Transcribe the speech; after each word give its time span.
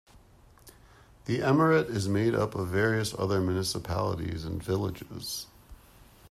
The 1.25 1.41
emirate 1.41 1.87
is 1.91 2.09
made 2.09 2.33
up 2.33 2.55
of 2.55 2.69
various 2.69 3.13
other 3.19 3.39
municipalities 3.39 4.45
and 4.45 4.63
villages. 4.63 5.45